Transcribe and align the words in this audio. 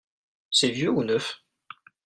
C'est 0.49 0.71
vieux 0.71 0.89
ou 0.89 1.03
neuf? 1.03 1.43